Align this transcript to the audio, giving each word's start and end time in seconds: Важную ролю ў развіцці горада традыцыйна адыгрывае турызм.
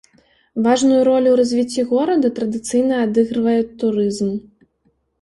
Важную 0.67 1.01
ролю 1.09 1.29
ў 1.31 1.39
развіцці 1.41 1.87
горада 1.93 2.33
традыцыйна 2.41 2.95
адыгрывае 3.05 3.61
турызм. 3.81 4.37